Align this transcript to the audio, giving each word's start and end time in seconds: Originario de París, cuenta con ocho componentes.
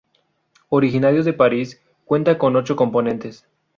Originario 0.69 1.23
de 1.23 1.31
París, 1.31 1.79
cuenta 2.05 2.39
con 2.39 2.55
ocho 2.55 2.75
componentes. 2.75 3.45